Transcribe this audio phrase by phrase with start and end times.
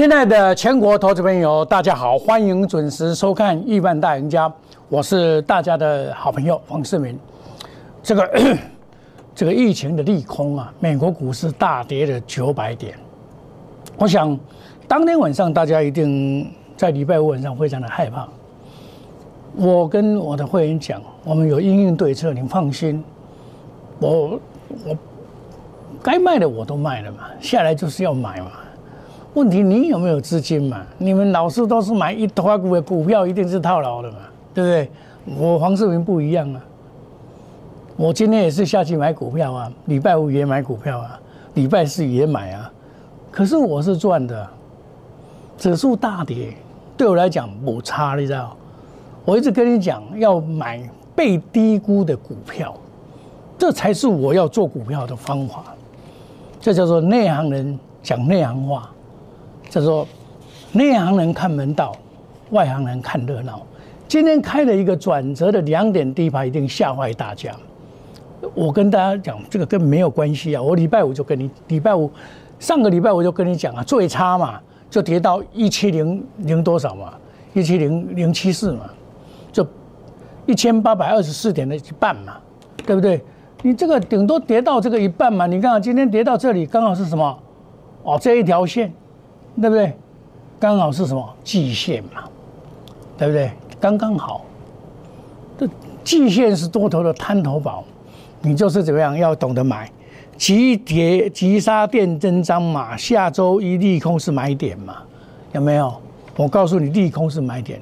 [0.00, 4.48] 亲爱的全国投资朋友，大家好，欢迎准时收看《亿万大赢家》，
[4.88, 7.18] 我是大家的好朋友黄世明。
[8.02, 8.56] 这个
[9.36, 12.98] 这个疫情的利空啊，美国股市大跌了九百点。
[13.98, 14.40] 我想
[14.88, 18.26] 当天晚上大家一定在礼拜五晚上非常的害怕。
[19.54, 23.04] 我跟我的会员讲，我们有应应对策，你放心。
[23.98, 24.40] 我
[24.86, 24.96] 我
[26.02, 28.46] 该卖的我都卖了嘛，下来就是要买嘛。
[29.34, 30.82] 问题你有没有资金嘛？
[30.98, 34.18] 你们老是都是买一坨股的股票，一定是套牢的嘛，
[34.52, 34.90] 对不对？
[35.38, 36.60] 我黄世明不一样啊，
[37.96, 41.20] 我今天也是下去买股票啊，礼拜五也买股票啊，
[41.54, 42.72] 礼拜四也买啊，
[43.30, 44.48] 可是我是赚的，
[45.56, 46.52] 指数大跌
[46.96, 48.56] 对我来讲不差，你知道？
[49.24, 50.82] 我一直跟你讲要买
[51.14, 52.74] 被低估的股票，
[53.56, 55.66] 这才是我要做股票的方法，
[56.60, 58.90] 这叫做内行人讲内行话。
[59.70, 60.06] 叫做
[60.72, 61.96] 内行人看门道，
[62.50, 63.62] 外行人看热闹。
[64.08, 67.52] 今天开了一个转折的两点低牌，一定吓坏大家。
[68.52, 70.60] 我跟大家讲，这个跟没有关系啊。
[70.60, 72.10] 我礼拜五就跟你，礼拜五
[72.58, 77.14] 上个礼拜我就跟你讲啊，最差嘛，就跌到一七零零多少嘛，
[77.54, 78.90] 一七零零七四嘛，
[79.52, 79.64] 就
[80.46, 82.36] 一千八百二十四点的一半嘛，
[82.84, 83.22] 对不对？
[83.62, 85.46] 你这个顶多跌到这个一半嘛。
[85.46, 87.38] 你看今天跌到这里，刚好是什么？
[88.02, 88.92] 哦，这一条线。
[89.60, 89.92] 对不对？
[90.58, 92.24] 刚好是什么季线嘛？
[93.18, 93.50] 对不对？
[93.80, 94.44] 刚刚好。
[95.58, 95.68] 这
[96.02, 97.84] 季线是多头的滩头宝，
[98.40, 99.90] 你就是怎么样要懂得买，
[100.36, 102.96] 急跌急杀电真章嘛。
[102.96, 104.96] 下周一利空是买点嘛？
[105.52, 105.94] 有没有？
[106.36, 107.80] 我告诉你，利空是买点。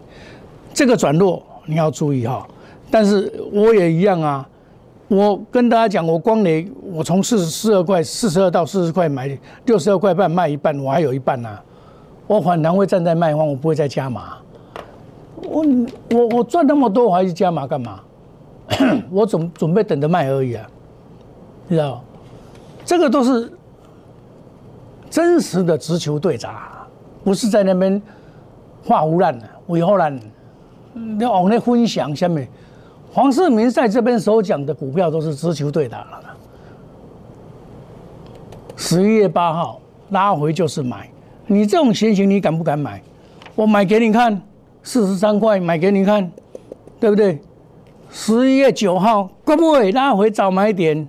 [0.74, 2.46] 这个转弱你要注意哈。
[2.90, 4.48] 但是我也一样啊。
[5.06, 11.48] 我跟大家讲，我光雷，我从四十四二块、四十二到四十块买，六十二块半卖一半，我还有一半呢。
[12.28, 14.36] 我反弹会站在卖方，我不会再加码。
[15.42, 15.64] 我
[16.10, 18.00] 我我赚那么多，我还是加码干嘛？
[19.10, 20.68] 我准准备等着卖而已啊，
[21.68, 22.00] 知道？
[22.84, 23.50] 这个都是
[25.10, 26.86] 真实的直球对砸，
[27.24, 28.00] 不是在那边
[28.84, 30.20] 画胡乱的、伪后烂。
[30.92, 32.48] 你往那分享下面。
[33.10, 36.20] 黄世明在这边所讲的股票都是直球对打了。
[38.76, 39.80] 十一月八号
[40.10, 41.10] 拉回就是买，
[41.48, 43.02] 你这种情形你敢不敢买？
[43.54, 44.40] 我买给你看，
[44.82, 46.30] 四十三块买给你看，
[47.00, 47.40] 对不对？
[48.10, 51.08] 十一月九号会不会拉回早买点？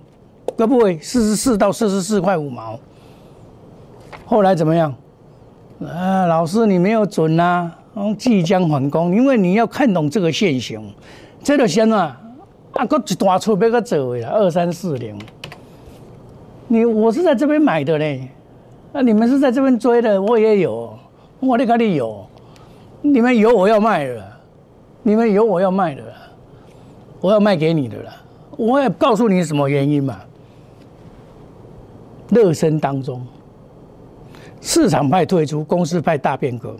[0.56, 2.78] 会不会四十四到四十四块五毛？
[4.24, 4.94] 后来怎么样？
[5.80, 7.70] 啊，老师你没有准呐，
[8.18, 10.82] 即将反攻，因为你要看懂这个现象。
[11.42, 12.18] 这个先啊，
[12.72, 15.18] 啊，搁一大出要搁走的啦，二三四零。
[16.68, 18.28] 你我是在这边买的嘞，
[18.92, 20.98] 那你们是在这边追的，我也有，
[21.38, 22.26] 我那里有，
[23.02, 24.22] 你们有我要卖的，
[25.02, 26.02] 你们有我要卖的，
[27.20, 28.10] 我要卖给你的了。
[28.56, 30.20] 我也告诉你什么原因嘛？
[32.30, 33.24] 热身当中，
[34.60, 36.76] 市场派退出，公司派大变革，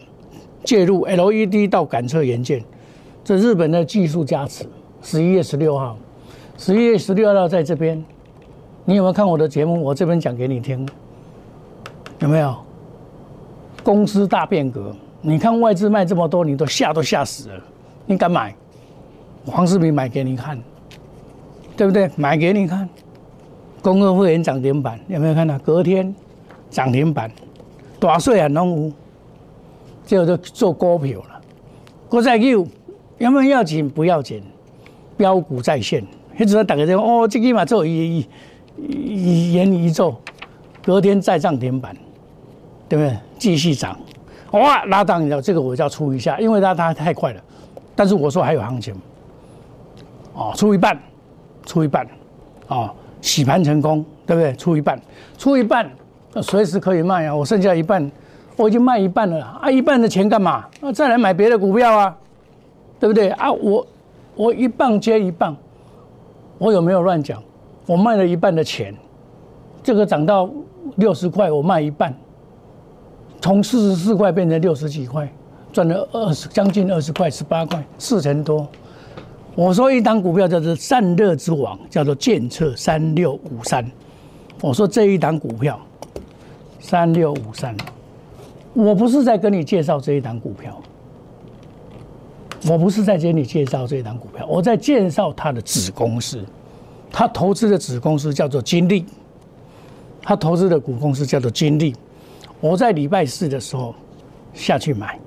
[0.65, 2.63] 介入 LED 到感测元件。
[3.23, 4.65] 这日本的技术加持，
[5.01, 5.97] 十一月十六号，
[6.59, 8.05] 十一月十六号在这边，
[8.85, 9.83] 你有没有看我的节目？
[9.83, 10.87] 我这边讲给你听，
[12.21, 12.57] 有没有？
[13.83, 17.61] 公司大变革，你看外资卖这么多，你都吓都吓死了，
[18.07, 18.55] 你敢买？
[19.47, 20.59] 黄世明买给你看，
[21.77, 22.11] 对不对？
[22.17, 22.89] 买给你看，
[23.83, 25.59] 公共会员涨停板有没有看到？
[25.61, 26.15] 隔天
[26.69, 27.31] 涨停板，
[27.99, 28.93] 大税啊，拢有，
[30.07, 31.41] 这就做股票了，
[32.09, 32.67] 国债有。
[33.19, 33.87] 有没有要紧？
[33.87, 34.43] 不要紧，
[35.15, 36.03] 标股在线。
[36.39, 38.27] 一直在打个电话，哦，这个嘛做一
[38.79, 40.19] 一言一做，
[40.83, 41.95] 隔天再涨停板，
[42.91, 43.17] 对不对？
[43.39, 43.97] 继续涨，
[44.51, 47.41] 哇，拉档，你知道这个我就要出一下，因为它它太快了。
[47.95, 48.93] 但是我说还有行情，
[50.35, 51.01] 哦，出一半，
[51.65, 52.05] 出一半，
[52.67, 54.53] 哦，洗盘成功，对不对？
[54.57, 55.01] 出一半，
[55.39, 55.89] 出一半，
[56.43, 57.37] 随时可以卖啊！
[57.37, 58.11] 我剩下一半，
[58.57, 59.71] 我已经卖一半了啊！
[59.71, 60.67] 一半的钱干嘛？
[60.81, 62.17] 那再来买别的股票啊？
[62.99, 63.53] 对不对啊？
[63.53, 63.87] 我
[64.35, 65.57] 我一棒接一棒，
[66.59, 67.41] 我有没有乱讲？
[67.87, 68.93] 我卖了一半的钱，
[69.83, 70.51] 这个涨到
[70.97, 72.15] 六十块，我卖一半，
[73.41, 75.31] 从四十四块变成六十几块，
[75.73, 78.69] 赚了二十将近二十块，十八块，四成多。
[79.55, 83.85] 我说一档股票叫做散热之王，叫做建策三六五三。
[84.61, 85.81] 我说这一档股票
[86.79, 87.75] 三六五三，
[88.75, 90.81] 我不是在跟你介绍这一档股票。
[92.69, 96.45] 我不是在跟你介绍这一档股票，我在介绍他的子公司，
[97.11, 99.07] 他投资的子公司叫做金利，
[100.21, 101.97] 他投资的股公司叫做金利。
[102.61, 103.95] 我在礼拜四的时候
[104.53, 105.19] 下去买，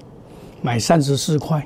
[0.62, 1.66] 买三十四块。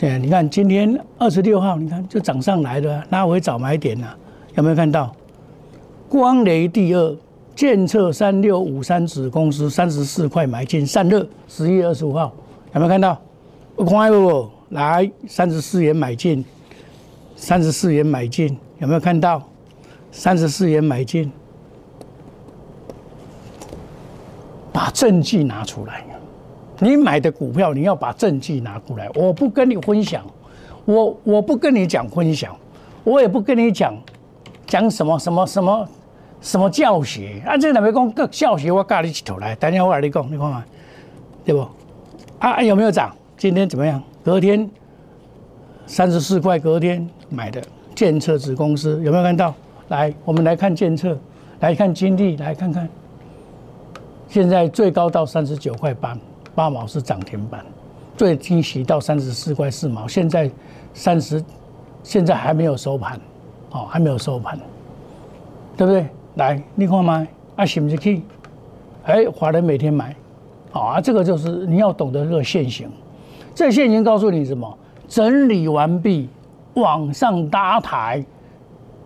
[0.00, 4.16] 对，你看今天二十六号，你看就涨上来了，拉回早买点了，
[4.54, 5.14] 有没有看到？
[6.08, 7.16] 光雷第二，
[7.54, 12.32] 建测三六五三子公司三十四块买进，散热十一月二十五号，
[12.74, 13.20] 有没有看到？
[13.76, 14.48] 我看不？
[14.70, 16.44] 来三十四元买进，
[17.36, 19.42] 三十四元买进，有没有看到？
[20.10, 21.30] 三十四元买进，
[24.72, 26.04] 把证据拿出来。
[26.80, 29.08] 你买的股票，你要把证据拿过来。
[29.14, 30.24] 我不跟你分享，
[30.84, 32.54] 我我不跟你讲分享，
[33.02, 33.92] 我也不跟你讲
[34.66, 35.88] 讲什么什么什么
[36.40, 37.42] 什么教学。
[37.44, 39.56] 啊，这两位讲个教学，我教你一头来。
[39.56, 40.64] 等下我来你讲，你看嘛，
[41.44, 41.66] 对不？
[42.38, 43.12] 啊，有没有涨？
[43.36, 44.00] 今天怎么样？
[44.22, 44.70] 隔天
[45.86, 47.60] 三十四块，隔天买的
[47.94, 49.52] 建测子公司有没有看到？
[49.88, 51.18] 来，我们来看建测，
[51.60, 52.88] 来看金地，来看看，
[54.28, 56.16] 现在最高到三十九块八。
[56.54, 57.64] 八毛是涨停板，
[58.16, 60.50] 最低洗到三十四块四毛，现在
[60.92, 61.40] 三十，
[62.02, 63.16] 现在还没有收盘，
[63.70, 64.58] 哦，还没有收盘，
[65.76, 66.04] 对不对？
[66.34, 68.22] 来，你看嘛，啊，是不是去？
[69.04, 70.16] 哎，华人每天买，
[70.72, 72.90] 啊，这个就是你要懂得这个现行，
[73.54, 74.78] 这个现行告诉你什么？
[75.06, 76.28] 整理完毕，
[76.74, 78.24] 往上搭台，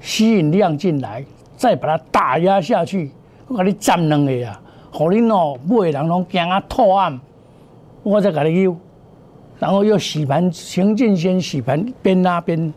[0.00, 1.22] 吸引量进来，
[1.54, 3.10] 再把它打压下去，
[3.46, 4.58] 我给你占两个啊，
[4.94, 7.18] 好你哦，买人拢惊啊破案。
[8.02, 8.76] 我再给你 U，
[9.58, 12.70] 然后又洗盘，行进先洗盘，边拉边，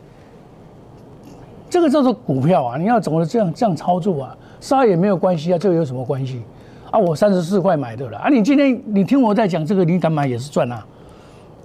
[1.68, 2.78] 这个叫做股票啊！
[2.78, 4.36] 你要怎么这样这样操作啊？
[4.60, 6.42] 杀也没有关系啊，这个有什么关系
[6.90, 6.98] 啊？
[6.98, 8.30] 我三十四块买的了啊！
[8.30, 10.86] 你今天你听我在讲这个，你敢买也是赚啊！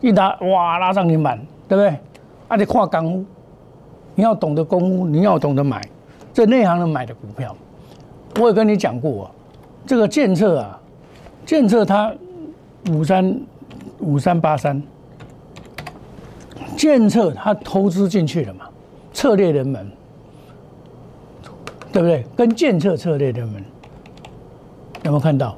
[0.02, 1.40] 一拉哇拉涨停板，
[1.70, 1.98] 对不对？
[2.50, 3.26] 啊，你跨港，
[4.16, 5.80] 你要懂得公屋，你要懂得买，
[6.34, 7.56] 这内行人买的股票，
[8.40, 9.32] 我也跟你讲过啊，
[9.92, 10.80] 这个建策啊，
[11.46, 12.14] 建策它
[12.92, 13.38] 五三。
[14.00, 14.82] 五三八三，
[16.76, 18.66] 建策他投资进去了嘛？
[19.14, 19.92] 策略人门，
[21.92, 22.26] 对不对？
[22.36, 23.64] 跟建策策略人门
[25.04, 25.56] 有没有看到？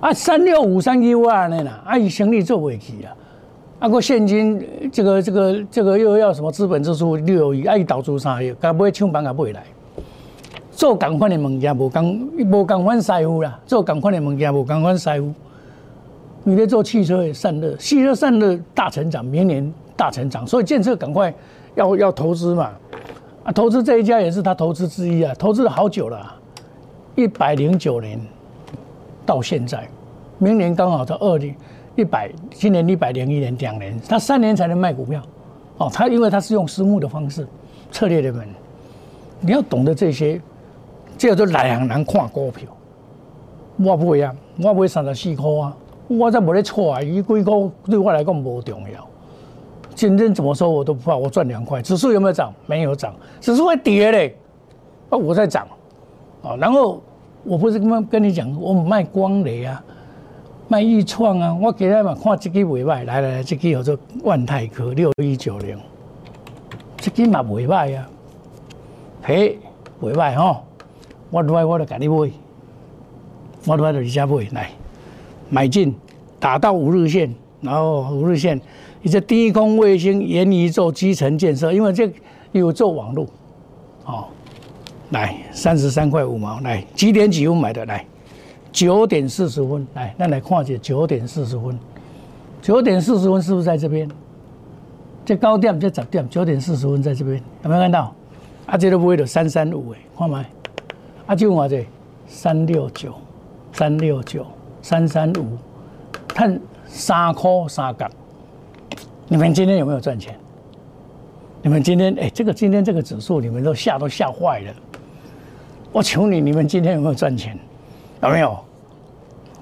[0.00, 3.16] 啊，三六五三 U 二那啦，啊，以行李做尾期啊，
[3.78, 9.64] 啊，个现金这个这个这个又要什么资本支出六亿，啊，伊导出啥亿，该不会抢板也不会来。
[10.74, 15.32] 做共款的物件无共无共款师傅啦，做共款的物件无共款师傅。
[16.42, 21.32] 你在做汽车的散热，汽车散热大成长，明年大成长，所以建设赶快
[21.74, 22.70] 要要投资嘛，
[23.44, 26.34] 啊，投资这一家也是他投资之一啊，投资了好久了，
[27.14, 28.20] 一百零九年
[29.24, 29.88] 到现在，
[30.38, 31.54] 明年刚好到二零
[31.96, 35.22] 一百，今年一百零一年两年，他三年才能卖股票，
[35.78, 37.46] 哦，他因为他是用私募的方式
[37.90, 38.46] 策略的门，
[39.40, 40.38] 你要懂得这些，
[41.16, 42.68] 叫做内行人看股票，
[43.78, 45.76] 我不会啊，我不会三十四块啊。
[46.06, 47.00] 我再无咧错啊！
[47.00, 49.08] 伊几股对我来讲无重要。
[49.94, 51.80] 今天怎么说我都不怕，我赚两块。
[51.80, 52.52] 指数有没有涨？
[52.66, 54.36] 没有涨，指数会跌嘞。
[55.08, 55.66] 啊，我在涨。
[56.42, 57.02] 啊，然后
[57.42, 59.82] 我不是跟跟你讲，我卖光雷啊，
[60.68, 61.54] 卖易创啊。
[61.54, 65.78] 我今天嘛看这支尾卖，来来来，这支叫做万泰科六一九零，
[66.98, 68.06] 这支嘛尾卖啊，
[69.22, 69.58] 嘿，
[70.00, 70.64] 尾卖吼，
[71.34, 72.30] 我来我就给你买，
[73.66, 74.70] 我来就直接买来。
[75.50, 75.92] 买进，
[76.38, 78.60] 打到五日线，然后五日线，
[79.02, 82.08] 你这低空卫星沿移做基层建设，因为这
[82.52, 83.26] 有做网络，
[84.04, 84.26] 哦，
[85.10, 87.84] 来三十三块五毛，来几点几分买的？
[87.84, 88.06] 来
[88.70, 91.76] 九点四十分，来那来看下九点四十分，
[92.62, 94.08] 九点四十分是不是在这边？
[95.24, 98.14] 这高点这十点，九点四十分在这边，有没有看到？
[98.66, 100.36] 啊，这都不会的三三五诶，看没？
[101.26, 101.86] 啊，就我这
[102.26, 103.14] 三六九，
[103.72, 104.46] 三六九。
[104.82, 105.56] 三三五，
[106.28, 108.06] 看三块三角，
[109.26, 110.38] 你们今天有没有赚钱？
[111.62, 114.74] 你们今天哎，这个今天这个指数，你们都吓都吓坏了。
[115.90, 117.58] 我求你，你们今天有没有赚钱？
[118.22, 118.62] 有没有？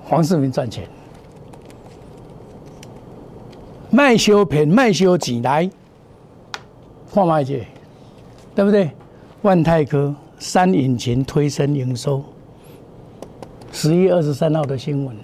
[0.02, 0.88] 黄世明赚钱，
[3.90, 5.71] 卖修片卖修钱来，
[7.14, 7.64] 看卖去，
[8.57, 8.90] 对不对？
[9.42, 12.20] 万泰科三引擎推升营收。
[13.70, 15.16] 十一月二十三号的新闻，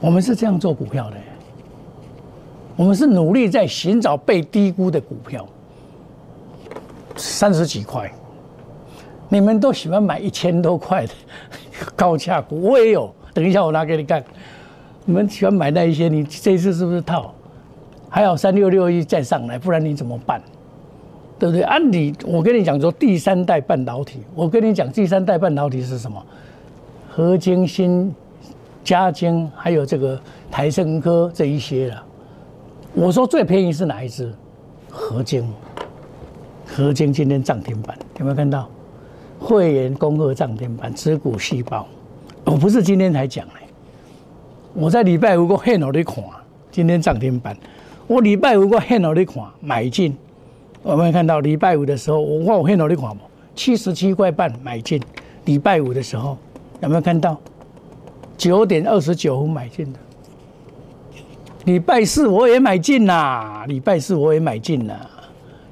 [0.00, 1.16] 我们是这样做股票的，
[2.74, 5.46] 我们是努力在寻找被低估的股票，
[7.14, 8.12] 三十几块，
[9.28, 11.12] 你们都喜欢买一千多块的
[11.94, 14.22] 高价股，我也有，等一下我拿给你看，
[15.04, 17.32] 你们喜欢买那一些，你这次是不是套？
[18.08, 20.42] 还有三六六一再上来，不然你怎么办？
[21.38, 21.62] 对不对？
[21.62, 26.24] 按理我跟你讲说，第三代半导体，我跟你讲第三代半导体是什么？
[27.10, 28.14] 合金芯
[28.82, 32.04] 嘉晶，还有这个台盛科这一些了。
[32.94, 34.32] 我说最便宜是哪一只？
[34.90, 35.48] 合晶，
[36.66, 38.68] 合晶今天涨停板，有没有看到？
[39.38, 41.86] 会员恭贺涨停板，持股细胞。
[42.44, 43.52] 我不是今天才讲的，
[44.72, 46.22] 我在礼拜五我很努力看，
[46.70, 47.56] 今天涨停板。
[48.06, 50.16] 我礼拜五我很努力看，买进。
[50.84, 53.10] 有没有看到礼拜五的时候，我我很努力看
[53.54, 55.00] 七十七块半买进。
[55.46, 56.36] 礼拜五的时候
[56.80, 57.38] 有没有看到？
[58.36, 59.98] 九点二十九分买进的。
[61.64, 65.08] 礼拜四我也买进啦，礼拜四我也买进啦，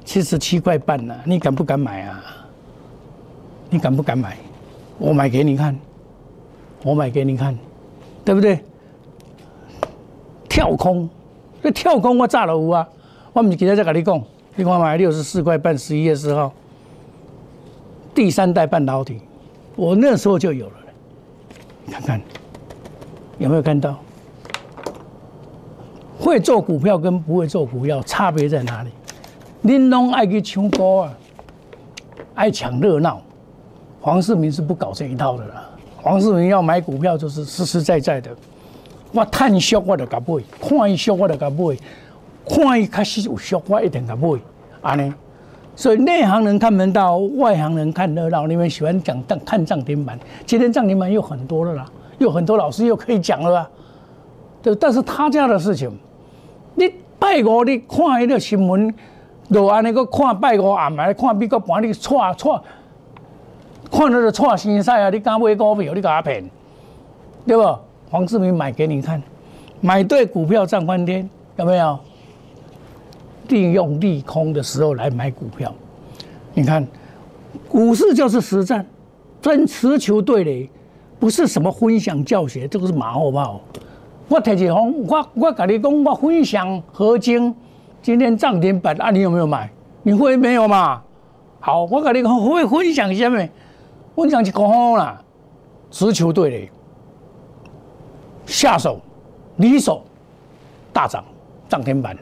[0.05, 2.23] 七十七块半啦，你敢不敢买啊？
[3.69, 4.37] 你敢不敢买？
[4.99, 5.77] 我买给你看，
[6.85, 7.59] 我买给你看，
[8.25, 8.61] 对不对？
[10.49, 11.09] 跳空，
[11.63, 12.89] 这跳空我炸了有啊！
[13.33, 14.23] 我唔是今日在跟你讲，
[14.55, 16.53] 你看买六十四块半，十一月四号，
[18.15, 19.21] 第三代半导体，
[19.77, 20.73] 我那时候就有了，
[21.91, 22.21] 看看
[23.39, 23.99] 有没有看到？
[26.19, 28.91] 会做股票跟不会做股票差别在哪里？
[29.65, 31.13] 恁拢爱去抢股啊，
[32.35, 33.21] 爱抢热闹。
[34.01, 35.69] 黄世明是不搞这一套的啦。
[35.97, 38.31] 黄世明要买股票就是实实在在的。
[39.13, 41.77] 我探俗我就甲买，看伊俗我就甲买，
[42.49, 44.39] 看伊开始有俗我一定甲买。
[44.83, 45.13] 安尼，
[45.77, 48.47] 所以内行人看门道，外行人看热闹。
[48.47, 51.87] 你们喜欢讲涨看涨停板，今天涨停板又很多了啦，
[52.19, 53.69] 又很多老师又可以讲了啦。
[54.61, 55.91] 对，但是他家的事情。
[56.75, 58.93] 你拜五，你看迄个新闻，
[59.51, 62.63] 就安尼个看拜五暗来看美国盘，你错错，
[63.91, 65.11] 看到就错心塞啊！
[65.11, 66.51] 你敢买股票，你甲我骗，
[67.47, 67.79] 对不？
[68.11, 69.23] 黄志明买给你看，
[69.81, 71.99] 买对股票涨翻天，有没有？
[73.49, 75.73] 利用利空的时候来买股票，
[76.55, 76.87] 你看，
[77.69, 78.87] 股市就是实战，
[79.41, 80.71] 真持球对垒，
[81.19, 83.61] 不是什么分享教学，这个是马后炮。
[84.29, 87.55] 我提起红，我我跟你讲，我分享合金
[88.01, 89.71] 今天涨停板啊，你有没有买？
[90.03, 91.03] 你会没有嘛？
[91.61, 93.49] 好，我跟你讲，会分享什么？
[94.17, 95.23] 分享是讲好啦，
[95.91, 96.69] 持球队的
[98.47, 99.01] 下手
[99.57, 100.03] 离手
[100.93, 101.25] 大涨
[101.69, 102.17] 涨停板，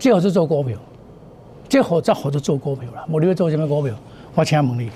[0.00, 0.76] 最好是做股票，
[1.68, 3.04] 最好再好就做股票了。
[3.08, 3.94] 我你会做什么股票？
[4.34, 4.90] 我请问你。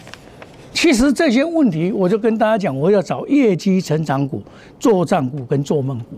[0.73, 4.43] 其实这些问题，我就跟大家讲，我要找业绩成长股、
[4.81, 6.17] 做账股跟做梦股。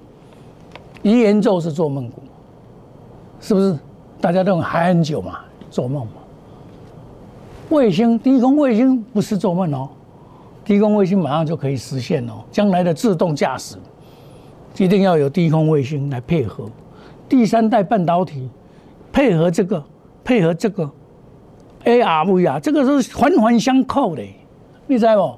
[1.02, 2.22] 遗言咒是做梦股，
[3.40, 3.76] 是不是？
[4.20, 6.12] 大家都还很久嘛，做梦嘛。
[7.68, 9.88] 卫星低空卫星不是做梦哦，
[10.64, 12.34] 低空卫星马上就可以实现哦。
[12.52, 13.76] 将来的自动驾驶
[14.78, 16.70] 一定要有低空卫星来配合，
[17.28, 18.48] 第三代半导体
[19.16, 19.82] 配合这个，
[20.22, 20.90] 配合这个
[21.86, 24.22] ARV 啊，这个是环环相扣的。
[24.86, 25.34] 你知不？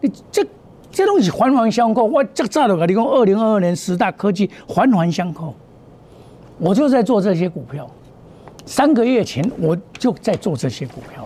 [0.00, 0.42] 你这
[0.90, 2.04] 这东西环环相扣。
[2.04, 5.52] 我这早就跟你讲，二零二二年十大科技环环相扣。
[6.56, 7.86] 我就在做这些股票。
[8.64, 11.22] 三个月前我就在做这些股票。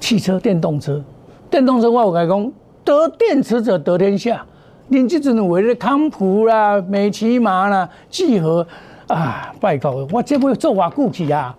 [0.00, 1.04] 汽车、电动车、
[1.50, 2.52] 电动车，我跟你讲，
[2.86, 4.46] 得电池者得天下。
[4.86, 8.66] 你这阵为了康普啦、美骑马啦、聚合
[9.08, 11.56] 啊，拜托，我这要做偌久去啊？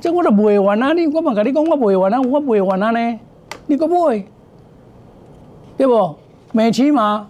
[0.00, 0.92] 这我都卖完啊！
[0.92, 3.20] 你我嘛跟你讲，我卖完啊，我卖完啊呢。
[3.66, 4.24] 你个买，
[5.76, 6.16] 对不？
[6.50, 7.26] 美骑马，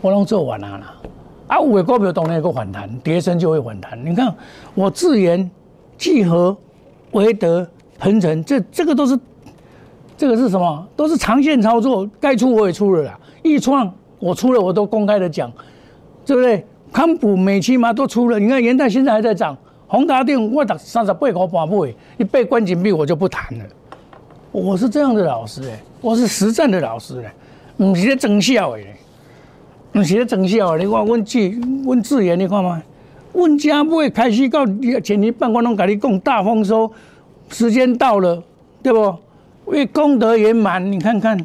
[0.00, 0.94] 我拢做完了啦。
[1.46, 4.04] 啊，五个股票当然个反弹，跌升就会反弹。
[4.04, 4.34] 你看，
[4.74, 5.48] 我智研、
[5.96, 6.56] 聚合、
[7.12, 7.64] 维德、
[7.98, 9.18] 鹏程，这这个都是，
[10.16, 10.86] 这个是什么？
[10.96, 13.18] 都是长线操作，该出我也出了啦。
[13.44, 15.50] 易创我出了，我都公开的讲，
[16.26, 16.66] 对不对？
[16.92, 23.64] 康普、美期嘛都出了，你看元泰现在还在涨，宏达电我打三十八块半买，一倍关紧闭我就不谈了。
[24.50, 27.34] 我是这样的老师哎，我是实战的老师哎，
[27.76, 28.82] 不是在整笑哎，
[29.92, 30.76] 不是在整笑。
[30.76, 32.82] 你看，问智问智言，你看吗？
[33.34, 34.64] 问家不会开始到
[35.04, 36.90] 前年半，我拢甲你讲大丰收，
[37.50, 38.42] 时间到了，
[38.82, 39.14] 对不？
[39.66, 41.38] 为功德圆满，你看看，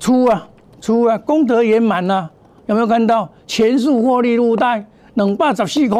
[0.00, 0.48] 出啊
[0.80, 2.28] 出啊，功德圆满呐，
[2.68, 3.28] 有没有看到？
[3.46, 4.84] 前数获利入袋，
[5.14, 5.98] 两百十四块，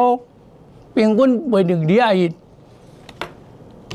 [0.92, 2.30] 平均为两二一。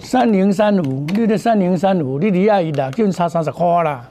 [0.01, 4.10] 三零三五，你的三零三五，你离阿姨啦，就差三十块啦。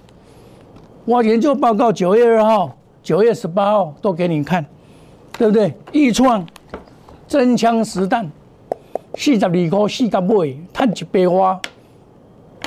[1.04, 4.64] 我研究报告九月二号、九月十八号都给你看，
[5.36, 5.74] 对不对？
[5.90, 6.46] 易创
[7.26, 8.30] 真枪实弹，
[9.16, 11.60] 四十二块四角买，赚一百花。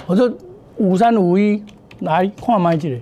[0.05, 0.29] 我说
[0.75, 1.63] 五三五一
[1.99, 2.99] 来看卖一个，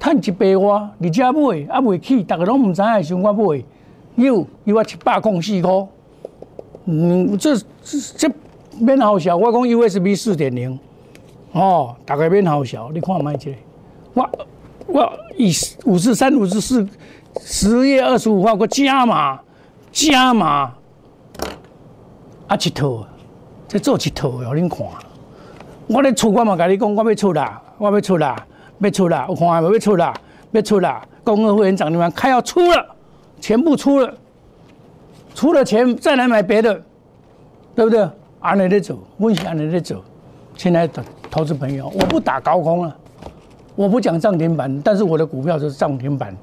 [0.00, 3.64] 趁一百外，你遮买啊未起，大家拢唔知影想我买，
[4.16, 5.70] 又又啊七百空四块，
[6.84, 8.30] 嗯，这这这。
[8.80, 10.78] 免好笑，我讲 USB 四点零，
[11.50, 13.56] 哦，大概免好笑，你看卖这个，
[14.14, 14.30] 我
[14.86, 15.50] 我以
[15.84, 16.88] 五十三、五十四，
[17.40, 19.40] 十月二十五号我加码，
[19.90, 20.72] 加码，
[22.46, 23.04] 啊一套，
[23.66, 24.86] 再做一套，让恁看。
[25.88, 28.46] 我咧出，我嘛甲你讲，我要出啦，我要出啦，
[28.78, 29.72] 要出啦，有看无？
[29.72, 30.14] 要出啦，
[30.52, 31.06] 要出啦！
[31.24, 32.86] 公二会员长你们开要出了，
[33.40, 34.14] 全部出了，
[35.34, 36.74] 出了钱再来买别的，
[37.74, 38.08] 对不对？
[38.40, 40.02] 安尼在走，温馨安尼在走。
[40.56, 42.96] 亲爱的投资朋友，我不打高空了，
[43.74, 46.34] 我不讲涨停板，但是我的股票就是涨停板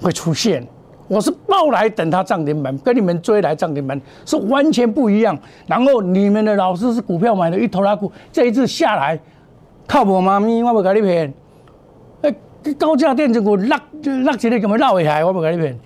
[0.00, 0.66] 会出现。
[1.06, 5.38] 我是抱来等它涨停板，跟你们追来涨停板是完全不一样。
[5.66, 9.18] 然后你们的老师是股票买的一头拉股，这一次下来
[9.86, 11.32] 靠我妈咪，我不跟你骗。
[12.72, 13.78] 高价电子股落
[14.24, 15.24] 落起来，怎么落下来？
[15.24, 15.78] 我不跟你骗。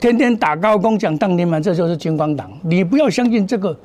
[0.00, 2.50] 天天打高工讲涨停板，这就是金光党。
[2.62, 3.76] 你不要相信这个，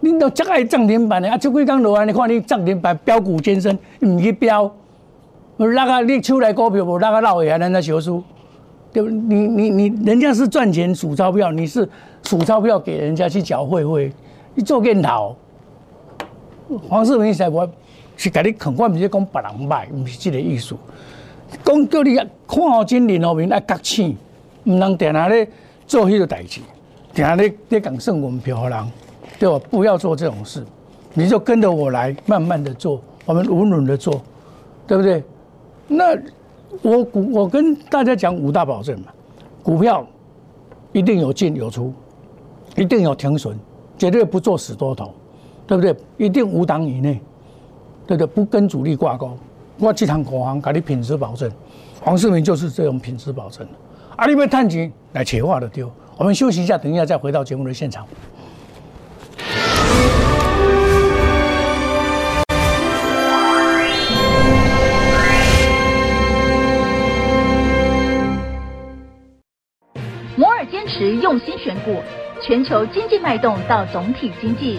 [0.00, 1.38] 你都这爱涨停板的啊！
[1.38, 4.70] 这几刚落完，你看你涨停板标股先生唔去标，
[5.56, 8.22] 那个你手来股票无那个落下来，人家学书。
[8.92, 9.08] 对不？
[9.08, 11.88] 你你你，人家是赚钱数钞票，你是
[12.24, 14.12] 数钞票给人家去缴会费，
[14.52, 15.36] 你做更头。
[16.88, 17.70] 黄世明说：“我
[18.16, 20.74] 是给你肯，我不是讲别人卖，不是这个意思。
[21.64, 22.28] 讲叫你看
[22.70, 24.16] 好金林后面爱割钱，
[24.64, 25.48] 唔能定下咧
[25.86, 26.60] 做迄个代志，
[27.14, 28.92] 定下咧咧讲剩我们票人，
[29.38, 29.60] 对吧？
[29.70, 30.64] 不要做这种事，
[31.14, 34.22] 你就跟着我来，慢慢的做，我们稳稳的做，
[34.86, 35.22] 对不对？
[35.86, 36.16] 那。”
[36.82, 39.06] 我股我跟大家讲五大保证嘛，
[39.60, 40.06] 股票
[40.92, 41.92] 一定有进有出，
[42.76, 43.56] 一定有停损，
[43.98, 45.12] 绝对不做死多头，
[45.66, 45.96] 对不对？
[46.16, 47.20] 一定五档以内，
[48.06, 48.26] 对不对？
[48.28, 49.36] 不跟主力挂钩。
[49.80, 51.50] 我这趟股行给你品质保证，
[52.02, 53.66] 黄世明就是这种品质保证。
[54.14, 58.06] 啊，你们探钱来切话的丢，我们休息一下，等一下再回到节目的现场。
[70.36, 71.96] 摩尔坚持用心选股，
[72.42, 74.78] 全球经济脉动到总体经济，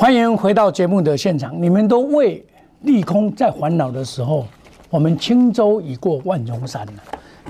[0.00, 1.62] 欢迎回到节目的现场。
[1.62, 2.42] 你们都为
[2.84, 4.46] 利空在烦恼的时候，
[4.88, 6.92] 我们轻舟已过万重山了。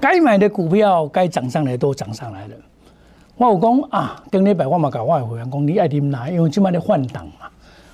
[0.00, 2.54] 该买的股票该涨上来都涨上来了。
[3.36, 6.28] 我有讲啊，今日百我嘛搞我的会员讲，你爱听哪？
[6.28, 7.46] 因为今麦咧换挡嘛。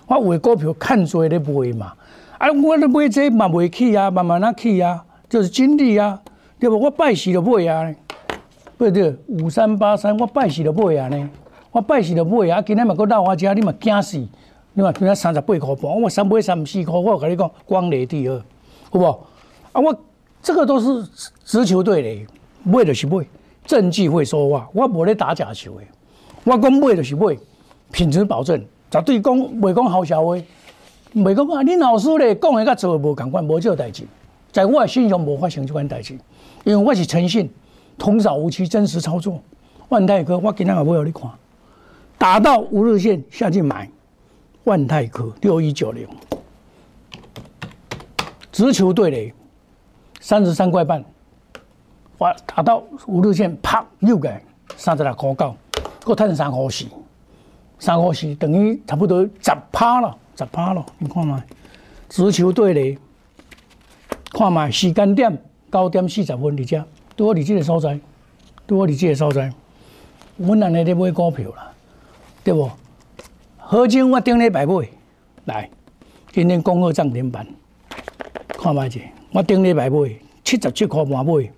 [0.07, 1.93] 我有的股票看做咧买嘛，
[2.39, 6.19] 啊，我咧买这嘛未起啊，慢慢啊起啊，就是经历啊，
[6.59, 6.81] 对不？
[6.81, 7.95] 我拜时就买啊，
[8.79, 9.15] 不对？
[9.29, 11.29] 五三八三，我拜时就买啊呢。
[11.73, 14.27] 我拜时就买啊，今天嘛搁闹我家，你嘛惊死。
[14.79, 18.39] 你看，今仔三十八块半，我三买三四块，我跟你讲，光雷第二，
[18.91, 19.05] 好不？
[19.73, 19.99] 啊，我
[20.43, 21.11] 这个都是
[21.47, 22.27] 直球队的，
[22.63, 23.27] 买就是买，
[23.65, 25.85] 证据会说话，我无咧打假球的，
[26.45, 27.35] 我讲买就是买，
[27.91, 30.37] 品质保证，绝对讲袂讲好笑话，
[31.15, 34.07] 袂讲啊，恁老师咧讲的甲做的无共款，无这代志，
[34.53, 36.13] 在我的心上无发生这款代志，
[36.65, 37.51] 因为我是诚信，
[37.97, 39.41] 童叟无欺，真实操作。
[39.89, 41.31] 万泰哥，我今仔也买互你看，
[42.19, 43.91] 打到五日线下去买。
[44.67, 46.09] 万泰科六一九零，
[48.51, 49.33] 直球对垒，
[50.19, 51.05] 三十三块半，
[52.19, 54.29] 哇，打到五日线，啪，又个
[54.77, 55.55] 三十六块九，
[56.03, 56.85] 够赚三块四，
[57.79, 61.45] 三块四等于差不多十趴了，十趴了，你看嘛，
[62.09, 62.99] 直球对垒，
[64.33, 68.01] 看嘛，时间点九点四十分，你家对我你这个所在，
[68.67, 69.53] 对我你这个所在，
[70.39, 71.71] 我人咧咧买股票啦，
[72.43, 72.69] 对不？
[73.69, 74.89] 合金我顶礼拜买，
[75.47, 75.69] 来，
[76.31, 77.45] 今天恭贺涨停板，
[78.49, 79.01] 看卖者，
[79.33, 80.09] 我顶礼拜买
[80.45, 81.51] 七十七块半买，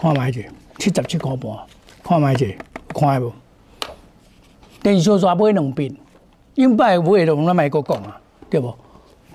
[0.00, 0.40] 看卖者
[0.78, 1.52] 七十七块半，
[2.02, 2.46] 看卖者
[2.94, 3.30] 看无？
[4.82, 5.94] 电视刷买两遍，
[6.54, 8.74] 应摆买就咱卖个讲啊，对不？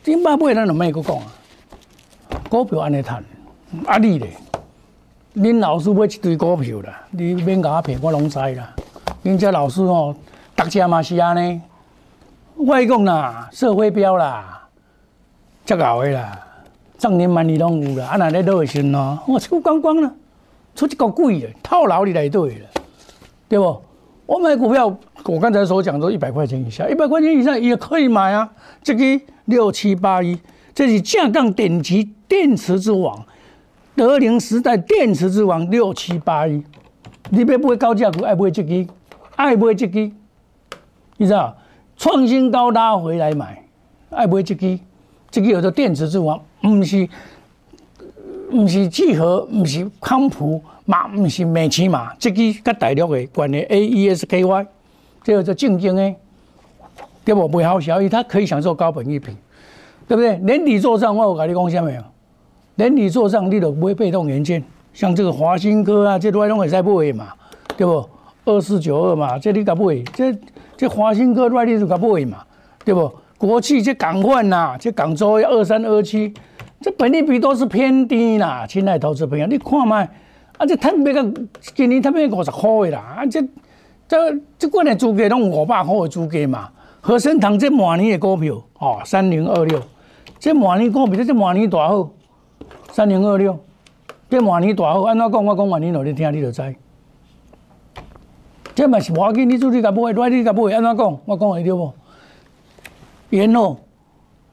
[0.05, 1.23] 应摆买咱就卖个讲啊，
[2.49, 3.23] 股票安尼赚，
[3.85, 4.31] 啊你咧，
[5.35, 8.75] 恁老师买一堆股票啦，你免甲我骗，我拢知啦。
[9.23, 10.15] 恁遮老师哦，
[10.55, 11.61] 大家嘛是安尼。
[12.55, 14.67] 我讲啦，社会标啦，
[15.65, 16.39] 足够的啦，
[16.97, 18.05] 涨年万里拢有啦。
[18.05, 20.11] 啊，那咧都会先咯，我出光光啦，
[20.75, 22.67] 出一个贵的套牢你来对了，
[23.49, 23.81] 对不？
[24.25, 28.49] 我买股票，我刚才所讲都一百块钱以下，一百块钱以上也可以买啊。
[28.83, 29.03] 这个
[29.45, 30.37] 六七八一，
[30.75, 33.25] 这是架杠顶级电池之王。
[33.95, 36.63] 德林时代电池之王六七八一，
[37.31, 38.87] 你要买高价股，爱买这支，
[39.35, 40.11] 爱买这支，
[41.17, 41.55] 你知道？
[41.95, 43.63] 创新高拉回来买，
[44.09, 44.77] 爱买这支，
[45.29, 47.07] 这个有的电池之王，不是，
[48.49, 54.65] 不是聚合，不是康普，嘛不是美骑马，这支跟大陆的关的 A E S K Y，
[55.23, 56.13] 这个做正经的，
[57.23, 57.47] 对不？
[57.47, 59.37] 不好小意，它可以享受高本一品，
[60.07, 60.35] 对不对？
[60.39, 62.01] 年底做账，我有跟你讲下没有？
[62.75, 64.61] 年底做账，你都不会被动元件，
[64.95, 67.33] 像这个华新科啊，这都拢会使买嘛，
[67.77, 68.09] 对不？
[68.45, 70.03] 二四九二嘛，这你敢买？
[70.13, 70.35] 这
[70.83, 72.43] 这华新科都你就敢买嘛，
[72.83, 73.09] 对不？
[73.37, 76.33] 国企这港换呐，这港州二三二七，
[76.81, 80.03] 这本利比都是偏低啦，亲爱投资朋友，你看卖，
[80.57, 81.33] 啊这摊别个
[81.73, 83.41] 今年摊别五十块的啦，啊这
[84.09, 84.17] 这
[84.59, 86.69] 这过年租给拢五百块的租给嘛，
[86.99, 89.81] 和生堂这马年的股票哦，三零二六，
[90.37, 92.09] 这马年股票这马年大好。
[92.91, 93.57] 三零二六，
[94.29, 95.45] 这马年大好，安怎讲？
[95.45, 96.75] 我讲完年后你听，你就知。
[98.75, 101.19] 这嘛是无要紧，你自己甲买，来你甲买，安怎讲？
[101.25, 101.93] 我讲会对无？
[103.29, 103.79] 然后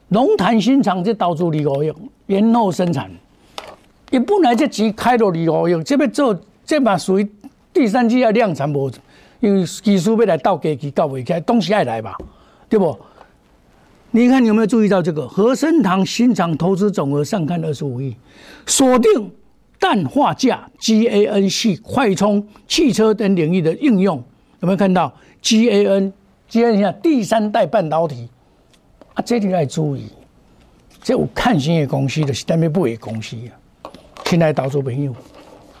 [0.09, 1.93] 龙潭新厂这投资二五亿，
[2.27, 3.09] 然后生产，
[4.11, 7.27] 伊本来这钱开到二五亿，这要做，这嘛属于
[7.73, 8.91] 第三季要量产无？
[9.39, 12.15] 因为技术要来到机器到未起来，东西爱来吧？
[12.69, 12.95] 对不？
[14.11, 18.15] 你看你有没有注意到这个和生堂新厂投资总额上看二十五亿，
[18.65, 19.31] 锁定
[19.81, 24.23] 氮化镓、GAN 系快充、汽车等领域的应用，
[24.59, 28.29] 有没有看到 GAN？GAN 下第三代半导体
[29.15, 30.05] 啊，这里要注意，
[31.01, 33.91] 这有看新的公司就是代表不的公司啊。
[34.23, 35.11] 亲爱的投资朋友，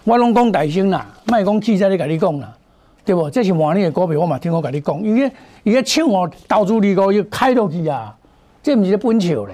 [0.03, 2.57] 我拢讲大声啦，卖讲汽车咧，甲你讲啦。
[3.05, 3.29] 对不？
[3.29, 5.31] 这是万年的股票，我嘛听我甲你讲，伊个
[5.63, 8.15] 伊个抢我投资二个又开落去啊！
[8.63, 9.53] 这不是本笑咧，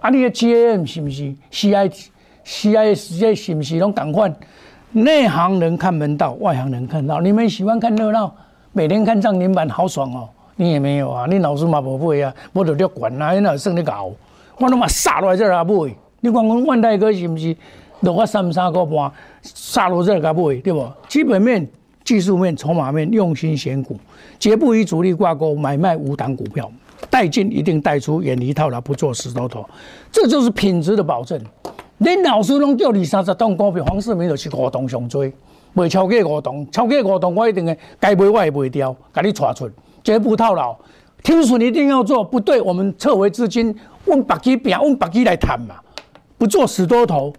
[0.00, 0.10] 啊！
[0.10, 2.06] 你个 GaN 是不是 CIT？
[2.44, 4.34] C I S 这是不是拢同款？
[4.92, 7.20] 内行人看门道，外行人看到。
[7.20, 8.34] 你们喜欢看热闹，
[8.72, 10.28] 每天看涨停板好爽哦！
[10.56, 14.10] 你也没有啊，你老师嘛不会啊，无得了管啊，你那算你搞？
[14.58, 15.72] 我他妈杀落来这来买，
[16.20, 17.56] 你讲讲万代哥是不是
[18.00, 19.10] 落我三三个半
[19.42, 20.86] 杀落这来买，对不？
[21.08, 21.66] 基本面、
[22.04, 23.98] 技术面、筹码面，用心选股，
[24.38, 26.70] 绝不与主力挂钩，买卖无档股票。
[27.10, 29.68] 带进一定带出，远离套牢，不做死多头，
[30.12, 31.40] 这就是品质的保证。
[32.00, 35.32] 恁老师拢叫你三十栋股票，黄世明就是五栋上追，
[35.74, 39.70] 未超过五栋，超过五栋我一定会该卖我也卖掉，给你抓出，
[40.02, 40.76] 绝不套牢。
[41.22, 43.74] 听损一定要做，不对，我们撤回资金，
[44.06, 45.76] 问白基变，问白基来谈嘛，
[46.36, 47.32] 不做死多头，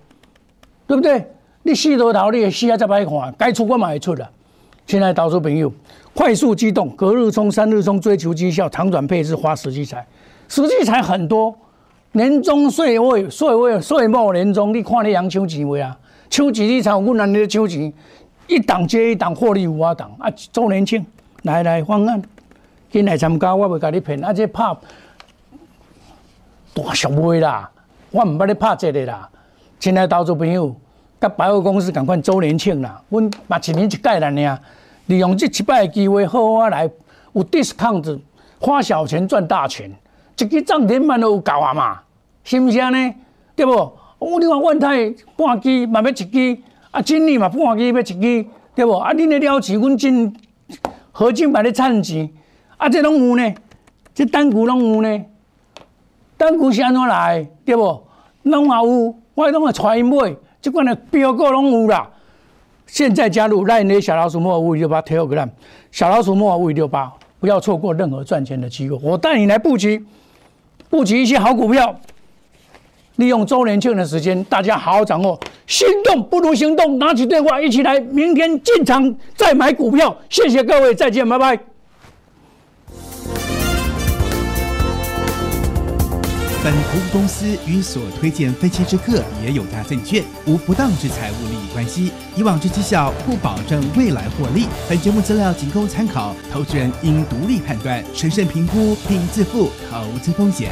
[0.88, 1.26] 对不对？
[1.64, 4.30] 你死多头，你也死啊再歹看，该出我嘛会出了。
[4.86, 5.72] 亲爱的投资朋友。
[6.16, 10.06] 快速机动，隔日冲、三日冲，追求绩效，长短配置，花实际财，
[10.48, 11.54] 实际财很多。
[12.14, 15.98] 年终岁尾，岁尾岁末年终，你看你养抢钱未啊？
[16.30, 17.92] 抢钱你才有阮安尼抢钱，
[18.48, 20.30] 一档接一档获利无法档啊！
[20.52, 21.04] 周年庆，
[21.42, 22.22] 来来方案，
[22.92, 24.32] 进来参加，我袂甲你骗，啊！
[24.32, 24.64] 这拍
[26.76, 27.70] 大小买啦，
[28.12, 29.28] 我唔捌你拍这个啦。
[29.80, 30.76] 亲爱投资朋友，
[31.20, 34.60] 甲百货公司赶快周年庆啦，阮嘛一年一届啦呢。
[35.08, 36.90] 利用这七摆机会，好好来
[37.34, 38.20] 有 discount，
[38.60, 39.92] 花小钱赚大钱，
[40.38, 42.00] 一个涨停板都有够啊嘛，
[42.44, 43.16] 是不是呢？
[43.56, 43.72] 对不？
[44.20, 46.58] 我你看万泰半支嘛要一支，
[46.92, 48.94] 啊，金利嘛半支要一支，对不？
[48.94, 50.36] 啊，恁的了钱，阮金
[51.12, 52.30] 合金买咧趁钱，
[52.78, 53.54] 啊，这拢有呢，
[54.14, 55.26] 这单股拢有呢，
[56.38, 57.48] 单股是安怎来？
[57.66, 58.04] 对不？
[58.44, 62.10] 拢也有，我拢会带因买，即款的标股拢有啦。
[62.88, 65.50] 现在加入赖内小老鼠莫五五六八 Telegram，
[65.92, 69.00] 小老鼠莫五五六八，不要错过任何赚钱的机会。
[69.02, 70.06] 我带你来布局，
[70.90, 71.96] 布局一些好股票，
[73.24, 75.40] 利用周年庆的时间，大家好好掌握。
[75.66, 80.14] 心动不如行动，拿起电话一起来，明天进场再买股票。
[80.30, 81.58] 谢谢各位，再见，拜拜。
[86.62, 94.66] 本服务公司与所推荐分期之客也有大证券无不当之财务利益关系，以往之绩效不保证未来获利。
[94.90, 100.72] 本节目资料仅供参考，投资人应独立判断、审慎评估并自负投资风险。